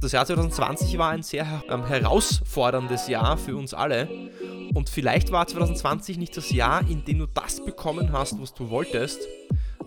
[0.00, 4.08] Das Jahr 2020 war ein sehr ähm, herausforderndes Jahr für uns alle.
[4.74, 8.68] Und vielleicht war 2020 nicht das Jahr, in dem du das bekommen hast, was du
[8.68, 9.20] wolltest,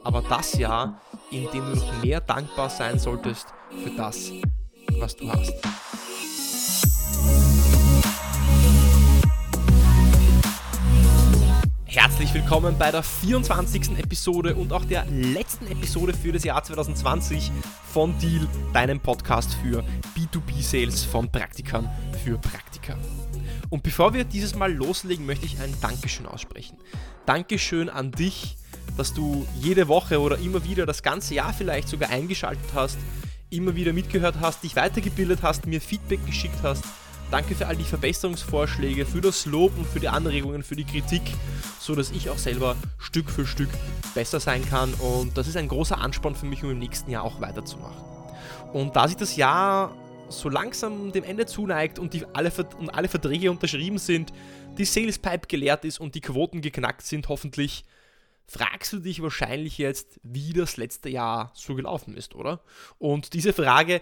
[0.04, 1.00] aber das Jahr,
[1.30, 3.48] in dem du noch mehr dankbar sein solltest
[3.84, 4.32] für das,
[4.98, 5.54] was du hast.
[12.02, 13.99] Herzlich willkommen bei der 24.
[13.99, 17.52] Episode und auch der letzten Episode für das Jahr 2020
[17.91, 19.84] von Deal, deinem Podcast für
[20.16, 21.90] B2B-Sales von Praktikern
[22.23, 22.98] für Praktika.
[23.67, 26.77] Und bevor wir dieses Mal loslegen, möchte ich ein Dankeschön aussprechen.
[27.26, 28.55] Dankeschön an dich,
[28.95, 32.98] dass du jede Woche oder immer wieder das ganze Jahr vielleicht sogar eingeschaltet hast,
[33.49, 36.85] immer wieder mitgehört hast, dich weitergebildet hast, mir Feedback geschickt hast
[37.32, 41.22] Danke für all die Verbesserungsvorschläge, für das Lob und für die Anregungen, für die Kritik,
[41.80, 43.70] so dass ich auch selber Stück für Stück
[44.16, 44.92] besser sein kann.
[44.96, 48.04] Und das ist ein großer Ansporn für mich, um im nächsten Jahr auch weiterzumachen.
[48.74, 49.96] Und da sich das Jahr
[50.30, 54.34] so langsam dem Ende zuneigt und, die alle, und alle Verträge unterschrieben sind,
[54.80, 57.84] die Sales Pipe geleert ist und die Quoten geknackt sind, hoffentlich,
[58.48, 62.62] fragst du dich wahrscheinlich jetzt, wie das letzte Jahr so gelaufen ist, oder?
[62.98, 64.02] Und diese Frage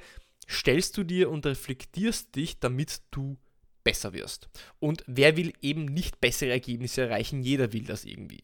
[0.49, 3.37] stellst du dir und reflektierst dich, damit du
[3.83, 4.49] besser wirst.
[4.79, 7.41] Und wer will eben nicht bessere Ergebnisse erreichen?
[7.41, 8.41] Jeder will das irgendwie.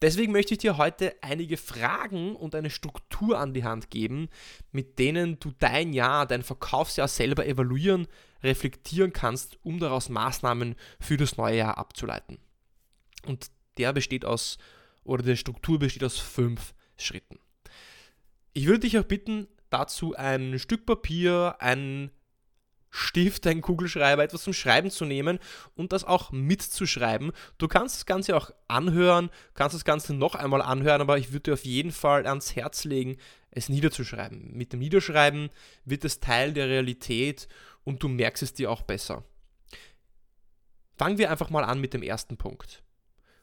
[0.00, 4.28] Deswegen möchte ich dir heute einige Fragen und eine Struktur an die Hand geben,
[4.70, 8.06] mit denen du dein Jahr, dein Verkaufsjahr selber evaluieren,
[8.42, 12.38] reflektieren kannst, um daraus Maßnahmen für das neue Jahr abzuleiten.
[13.26, 14.58] Und der besteht aus,
[15.02, 17.40] oder die Struktur besteht aus fünf Schritten.
[18.52, 22.10] Ich würde dich auch bitten, dazu ein Stück Papier, ein
[22.90, 25.38] Stift, ein Kugelschreiber, etwas zum Schreiben zu nehmen
[25.74, 27.32] und das auch mitzuschreiben.
[27.58, 31.50] Du kannst das Ganze auch anhören, kannst das Ganze noch einmal anhören, aber ich würde
[31.50, 33.18] dir auf jeden Fall ans Herz legen,
[33.50, 34.52] es niederzuschreiben.
[34.56, 35.50] Mit dem Niederschreiben
[35.84, 37.48] wird es Teil der Realität
[37.84, 39.24] und du merkst es dir auch besser.
[40.96, 42.82] Fangen wir einfach mal an mit dem ersten Punkt.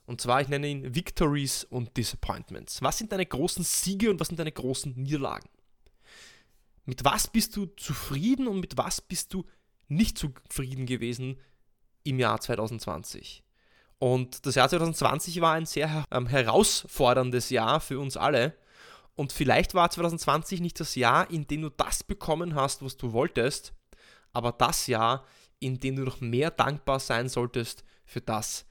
[0.05, 2.81] Und zwar, ich nenne ihn Victories und Disappointments.
[2.81, 5.49] Was sind deine großen Siege und was sind deine großen Niederlagen?
[6.85, 9.46] Mit was bist du zufrieden und mit was bist du
[9.88, 11.40] nicht zufrieden gewesen
[12.03, 13.44] im Jahr 2020?
[13.97, 18.56] Und das Jahr 2020 war ein sehr ähm, herausforderndes Jahr für uns alle.
[19.16, 23.13] Und vielleicht war 2020 nicht das Jahr, in dem du das bekommen hast, was du
[23.13, 23.73] wolltest,
[24.34, 25.25] aber das Jahr,
[25.59, 28.66] in dem du noch mehr dankbar sein solltest für das,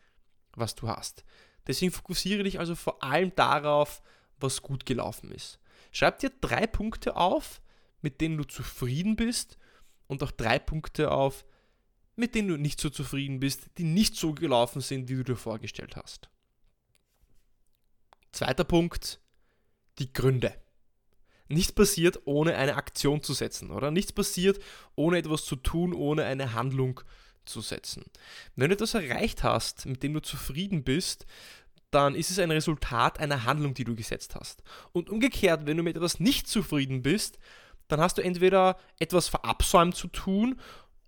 [0.53, 1.25] was du hast.
[1.67, 4.03] Deswegen fokussiere dich also vor allem darauf,
[4.39, 5.59] was gut gelaufen ist.
[5.93, 7.63] Schreib dir drei Punkte auf,
[8.05, 9.59] mit denen du zufrieden bist
[10.07, 11.45] und auch drei Punkte auf,
[12.17, 15.37] mit denen du nicht so zufrieden bist, die nicht so gelaufen sind, wie du dir
[15.37, 16.29] vorgestellt hast.
[18.31, 19.21] Zweiter Punkt,
[19.99, 20.55] die Gründe.
[21.49, 23.91] Nichts passiert, ohne eine Aktion zu setzen, oder?
[23.91, 24.63] Nichts passiert,
[24.97, 27.01] ohne etwas zu tun, ohne eine Handlung
[27.47, 28.05] zu setzen.
[28.55, 31.27] Wenn du etwas erreicht hast, mit dem du zufrieden bist,
[31.91, 34.63] dann ist es ein Resultat einer Handlung, die du gesetzt hast.
[34.93, 37.39] Und umgekehrt, wenn du mit etwas nicht zufrieden bist,
[37.89, 40.61] dann hast du entweder etwas verabsäumt zu tun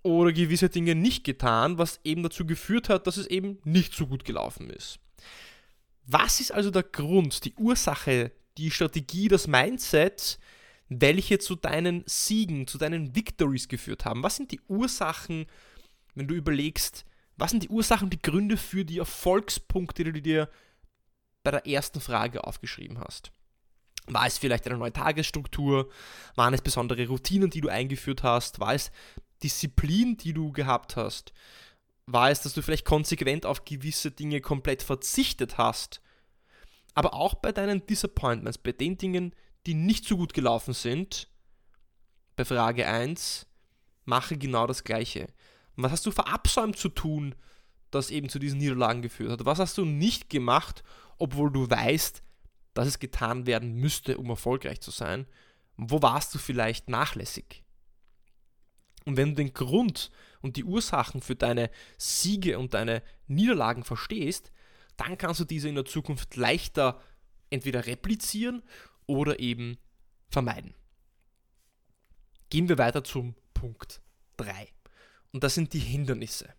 [0.02, 4.06] oder gewisse Dinge nicht getan, was eben dazu geführt hat, dass es eben nicht so
[4.06, 5.00] gut gelaufen ist.
[6.06, 10.38] Was ist also der Grund, die Ursache, die Strategie, das Mindset,
[10.88, 14.22] welche zu deinen Siegen, zu deinen Victories geführt haben?
[14.22, 15.46] Was sind die Ursachen,
[16.14, 17.04] wenn du überlegst,
[17.36, 20.50] was sind die Ursachen, die Gründe für die Erfolgspunkte, die du dir
[21.42, 23.32] bei der ersten Frage aufgeschrieben hast?
[24.08, 25.90] War es vielleicht eine neue Tagesstruktur?
[26.36, 28.60] Waren es besondere Routinen, die du eingeführt hast?
[28.60, 28.92] War es
[29.42, 31.32] Disziplin, die du gehabt hast?
[32.06, 36.00] War es, dass du vielleicht konsequent auf gewisse Dinge komplett verzichtet hast?
[36.94, 39.34] Aber auch bei deinen Disappointments, bei den Dingen,
[39.66, 41.28] die nicht so gut gelaufen sind,
[42.36, 43.46] bei Frage 1,
[44.04, 45.26] mache genau das Gleiche.
[45.74, 47.34] Was hast du verabsäumt zu tun,
[47.90, 49.44] das eben zu diesen Niederlagen geführt hat?
[49.44, 50.84] Was hast du nicht gemacht,
[51.18, 52.22] obwohl du weißt,
[52.76, 55.26] dass es getan werden müsste, um erfolgreich zu sein?
[55.76, 57.64] Wo warst du vielleicht nachlässig?
[59.04, 60.10] Und wenn du den Grund
[60.42, 64.52] und die Ursachen für deine Siege und deine Niederlagen verstehst,
[64.96, 67.00] dann kannst du diese in der Zukunft leichter
[67.50, 68.62] entweder replizieren
[69.06, 69.78] oder eben
[70.28, 70.74] vermeiden.
[72.50, 74.00] Gehen wir weiter zum Punkt
[74.36, 74.68] 3.
[75.32, 76.52] Und das sind die Hindernisse.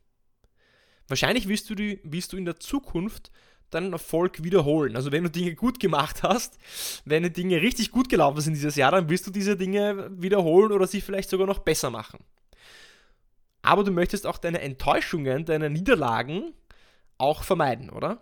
[1.07, 3.31] Wahrscheinlich willst du, die, willst du in der Zukunft
[3.69, 4.95] deinen Erfolg wiederholen.
[4.95, 6.57] Also wenn du Dinge gut gemacht hast,
[7.05, 10.71] wenn die Dinge richtig gut gelaufen sind dieses Jahr, dann wirst du diese Dinge wiederholen
[10.71, 12.19] oder sie vielleicht sogar noch besser machen.
[13.61, 16.53] Aber du möchtest auch deine Enttäuschungen, deine Niederlagen
[17.17, 18.21] auch vermeiden, oder?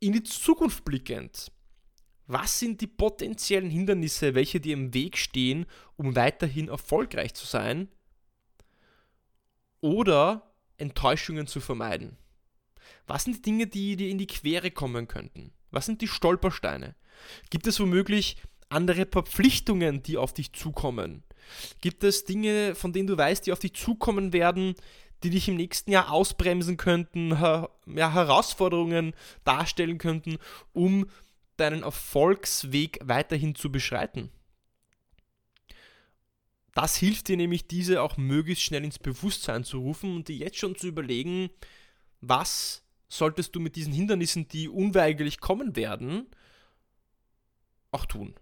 [0.00, 1.52] In die Zukunft blickend,
[2.26, 7.88] Was sind die potenziellen Hindernisse, welche dir im Weg stehen, um weiterhin erfolgreich zu sein?
[9.80, 12.16] Oder Enttäuschungen zu vermeiden?
[13.06, 15.52] Was sind die Dinge, die dir in die Quere kommen könnten?
[15.70, 16.94] Was sind die Stolpersteine?
[17.50, 18.36] Gibt es womöglich
[18.68, 21.22] andere Verpflichtungen, die auf dich zukommen?
[21.80, 24.74] Gibt es Dinge, von denen du weißt, die auf dich zukommen werden,
[25.22, 30.38] die dich im nächsten Jahr ausbremsen könnten, ja, Herausforderungen darstellen könnten,
[30.72, 31.06] um
[31.56, 34.30] deinen Erfolgsweg weiterhin zu beschreiten?
[36.74, 40.58] Das hilft dir nämlich, diese auch möglichst schnell ins Bewusstsein zu rufen und dir jetzt
[40.58, 41.48] schon zu überlegen,
[42.28, 46.26] was solltest du mit diesen Hindernissen, die unweigerlich kommen werden,
[47.92, 48.34] auch tun.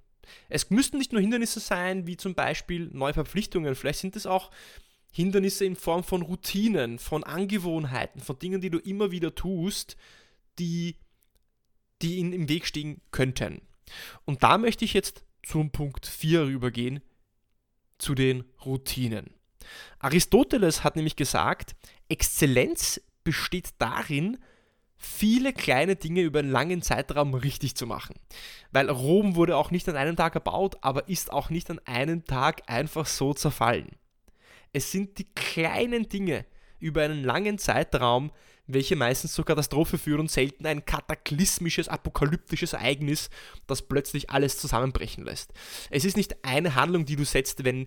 [0.48, 4.50] Es müssten nicht nur Hindernisse sein, wie zum Beispiel neue Verpflichtungen, vielleicht sind es auch
[5.12, 9.96] Hindernisse in Form von Routinen, von Angewohnheiten, von Dingen, die du immer wieder tust,
[10.58, 10.96] die,
[12.02, 13.62] die ihnen im Weg stehen könnten.
[14.25, 17.00] Und da möchte ich jetzt zum Punkt 4 rübergehen,
[17.98, 19.34] zu den Routinen.
[19.98, 21.76] Aristoteles hat nämlich gesagt,
[22.08, 24.38] Exzellenz besteht darin,
[24.96, 28.14] viele kleine Dinge über einen langen Zeitraum richtig zu machen.
[28.72, 32.24] Weil Rom wurde auch nicht an einem Tag erbaut, aber ist auch nicht an einem
[32.24, 33.90] Tag einfach so zerfallen.
[34.72, 36.46] Es sind die kleinen Dinge
[36.78, 38.30] über einen langen Zeitraum,
[38.66, 43.28] welche meistens zur Katastrophe führen und selten ein kataklysmisches, apokalyptisches Ereignis,
[43.66, 45.52] das plötzlich alles zusammenbrechen lässt.
[45.90, 47.86] Es ist nicht eine Handlung, die du setzt, wenn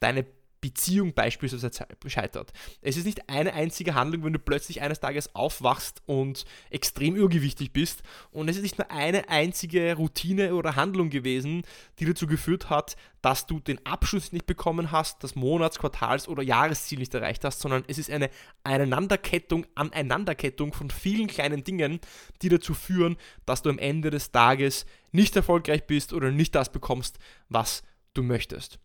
[0.00, 0.26] deine
[0.60, 1.70] Beziehung beispielsweise
[2.06, 2.52] scheitert.
[2.80, 7.72] Es ist nicht eine einzige Handlung, wenn du plötzlich eines Tages aufwachst und extrem übergewichtig
[7.72, 8.02] bist.
[8.30, 11.62] Und es ist nicht nur eine einzige Routine oder Handlung gewesen,
[11.98, 16.42] die dazu geführt hat, dass du den Abschluss nicht bekommen hast, das Monats-, Quartals- oder
[16.42, 18.30] Jahresziel nicht erreicht hast, sondern es ist eine
[18.64, 22.00] Aneinanderkettung, Aneinanderkettung von vielen kleinen Dingen,
[22.42, 23.16] die dazu führen,
[23.46, 27.18] dass du am Ende des Tages nicht erfolgreich bist oder nicht das bekommst,
[27.48, 27.82] was
[28.14, 28.78] du möchtest.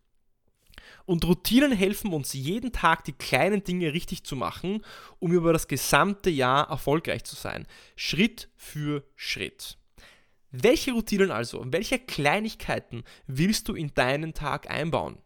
[1.06, 4.82] Und Routinen helfen uns jeden Tag die kleinen Dinge richtig zu machen,
[5.18, 7.66] um über das gesamte Jahr erfolgreich zu sein.
[7.94, 9.76] Schritt für Schritt.
[10.50, 15.18] Welche Routinen also, welche Kleinigkeiten willst du in deinen Tag einbauen?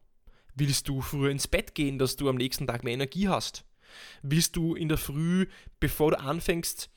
[0.55, 3.65] Willst du früher ins Bett gehen, dass du am nächsten Tag mehr Energie hast?
[4.23, 5.47] Willst du in der Früh,
[5.79, 6.91] bevor du anfängst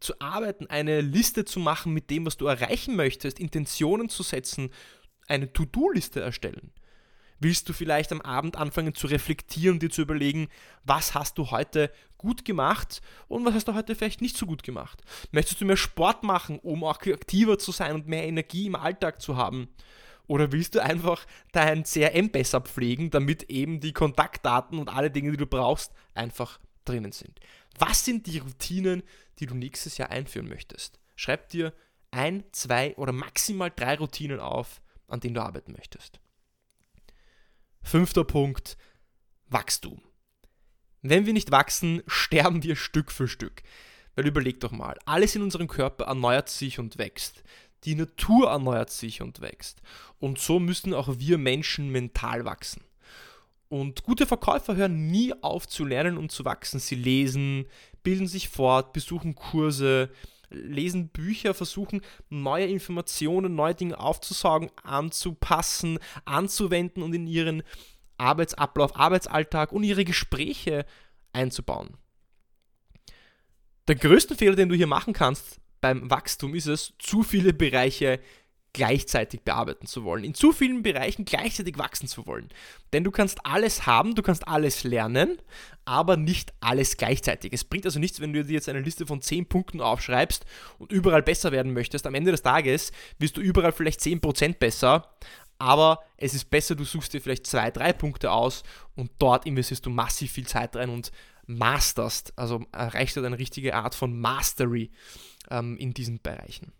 [0.00, 4.70] zu arbeiten, eine Liste zu machen mit dem, was du erreichen möchtest, Intentionen zu setzen,
[5.28, 6.72] eine To-Do-Liste erstellen?
[7.40, 10.48] Willst du vielleicht am Abend anfangen zu reflektieren, dir zu überlegen,
[10.84, 14.62] was hast du heute gut gemacht und was hast du heute vielleicht nicht so gut
[14.62, 15.02] gemacht?
[15.32, 19.20] Möchtest du mehr Sport machen, um auch aktiver zu sein und mehr Energie im Alltag
[19.20, 19.68] zu haben?
[20.26, 25.32] Oder willst du einfach dein CRM besser pflegen, damit eben die Kontaktdaten und alle Dinge,
[25.32, 27.40] die du brauchst, einfach drinnen sind?
[27.78, 29.02] Was sind die Routinen,
[29.38, 31.00] die du nächstes Jahr einführen möchtest?
[31.16, 31.72] Schreib dir
[32.10, 36.20] ein, zwei oder maximal drei Routinen auf, an denen du arbeiten möchtest.
[37.82, 38.76] Fünfter Punkt,
[39.48, 40.00] Wachstum.
[41.02, 43.62] Wenn wir nicht wachsen, sterben wir Stück für Stück.
[44.14, 47.42] Weil überleg doch mal, alles in unserem Körper erneuert sich und wächst.
[47.84, 49.80] Die Natur erneuert sich und wächst.
[50.18, 52.82] Und so müssen auch wir Menschen mental wachsen.
[53.68, 56.80] Und gute Verkäufer hören nie auf zu lernen und zu wachsen.
[56.80, 57.66] Sie lesen,
[58.02, 60.10] bilden sich fort, besuchen Kurse,
[60.50, 67.62] lesen Bücher, versuchen neue Informationen, neue Dinge aufzusaugen, anzupassen, anzuwenden und in ihren
[68.18, 70.84] Arbeitsablauf, Arbeitsalltag und ihre Gespräche
[71.32, 71.96] einzubauen.
[73.88, 78.20] Der größte Fehler, den du hier machen kannst beim Wachstum, ist es, zu viele Bereiche
[78.72, 82.48] gleichzeitig bearbeiten zu wollen, in zu vielen Bereichen gleichzeitig wachsen zu wollen.
[82.92, 85.38] Denn du kannst alles haben, du kannst alles lernen,
[85.84, 87.52] aber nicht alles gleichzeitig.
[87.52, 90.46] Es bringt also nichts, wenn du dir jetzt eine Liste von 10 Punkten aufschreibst
[90.78, 92.06] und überall besser werden möchtest.
[92.06, 95.10] Am Ende des Tages wirst du überall vielleicht 10% besser,
[95.58, 98.62] aber es ist besser, du suchst dir vielleicht zwei, drei Punkte aus
[98.94, 101.12] und dort investierst du massiv viel Zeit rein und
[101.46, 104.90] masterst, also erreichst du eine richtige Art von Mastery
[105.50, 106.72] ähm, in diesen Bereichen.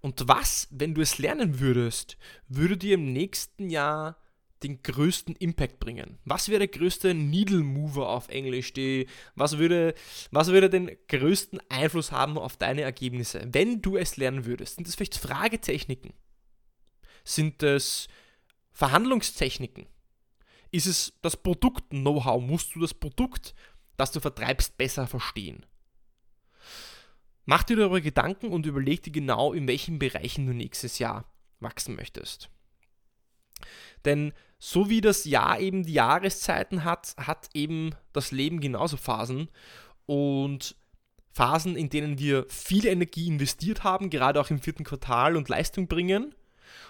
[0.00, 2.16] Und was, wenn du es lernen würdest,
[2.48, 4.16] würde dir im nächsten Jahr
[4.62, 6.18] den größten Impact bringen?
[6.24, 8.72] Was wäre der größte Needle Mover auf Englisch?
[8.72, 9.94] Die, was, würde,
[10.30, 14.76] was würde den größten Einfluss haben auf deine Ergebnisse, wenn du es lernen würdest?
[14.76, 16.12] Sind das vielleicht Fragetechniken?
[17.24, 18.08] Sind es
[18.72, 19.86] Verhandlungstechniken?
[20.70, 22.42] Ist es das Produkt-Know-how?
[22.42, 23.54] Musst du das Produkt,
[23.96, 25.66] das du vertreibst, besser verstehen?
[27.50, 31.24] Mach dir darüber Gedanken und überleg dir genau, in welchen Bereichen du nächstes Jahr
[31.58, 32.48] wachsen möchtest.
[34.04, 39.48] Denn so wie das Jahr eben die Jahreszeiten hat, hat eben das Leben genauso Phasen.
[40.06, 40.76] Und
[41.32, 45.88] Phasen, in denen wir viel Energie investiert haben, gerade auch im vierten Quartal und Leistung
[45.88, 46.32] bringen.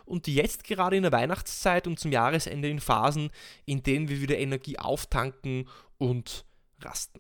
[0.05, 3.31] Und jetzt gerade in der Weihnachtszeit und zum Jahresende in Phasen,
[3.65, 6.45] in denen wir wieder Energie auftanken und
[6.83, 7.19] rasten.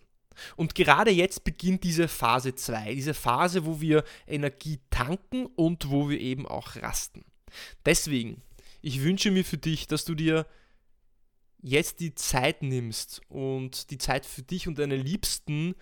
[0.56, 6.08] Und gerade jetzt beginnt diese Phase 2, diese Phase, wo wir Energie tanken und wo
[6.08, 7.24] wir eben auch rasten.
[7.84, 8.42] Deswegen,
[8.82, 10.46] ich wünsche mir für dich, dass du dir
[11.62, 15.74] jetzt die Zeit nimmst und die Zeit für dich und deine Liebsten,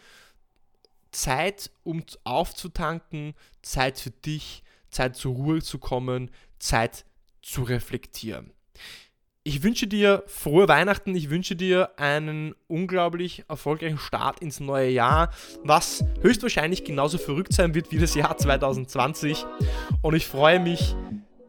[1.11, 7.05] Zeit, um aufzutanken, Zeit für dich, Zeit zur Ruhe zu kommen, Zeit
[7.43, 8.53] zu reflektieren.
[9.49, 15.31] Ich wünsche dir frohe Weihnachten, ich wünsche dir einen unglaublich erfolgreichen Start ins neue Jahr,
[15.65, 19.47] was höchstwahrscheinlich genauso verrückt sein wird wie das Jahr 2020.
[20.03, 20.95] Und ich freue mich,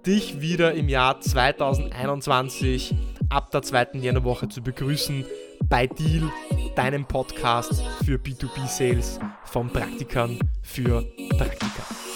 [0.06, 2.96] dich wieder im Jahr 2021
[3.28, 5.26] ab der zweiten Jännerwoche zu begrüßen
[5.66, 6.32] bei Deal,
[6.78, 11.04] deinem Podcast für B2B-Sales von Praktikern für
[11.38, 12.09] Praktiker.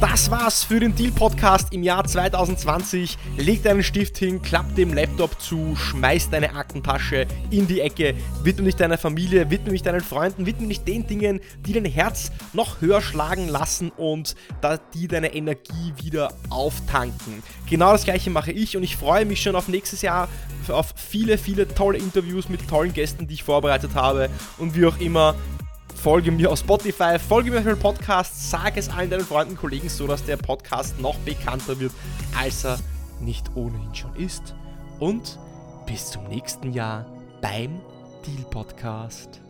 [0.00, 3.18] Das war's für den Deal Podcast im Jahr 2020.
[3.36, 8.14] Leg deinen Stift hin, klapp dem Laptop zu, schmeiß deine Aktentasche in die Ecke,
[8.44, 12.30] widme dich deiner Familie, widme dich deinen Freunden, widme dich den Dingen, die dein Herz
[12.52, 14.36] noch höher schlagen lassen und
[14.94, 17.42] die deine Energie wieder auftanken.
[17.68, 20.28] Genau das gleiche mache ich und ich freue mich schon auf nächstes Jahr,
[20.68, 25.00] auf viele, viele tolle Interviews mit tollen Gästen, die ich vorbereitet habe und wie auch
[25.00, 25.34] immer
[25.98, 29.88] folge mir auf Spotify, folge mir auf den Podcast, sag es allen deinen Freunden, Kollegen,
[29.88, 31.92] so dass der Podcast noch bekannter wird,
[32.38, 32.78] als er
[33.20, 34.54] nicht ohnehin schon ist.
[35.00, 35.38] Und
[35.86, 37.06] bis zum nächsten Jahr
[37.40, 37.80] beim
[38.24, 39.40] Deal Podcast.